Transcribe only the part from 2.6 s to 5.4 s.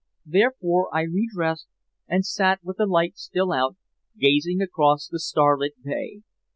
with the light still out, gazing across the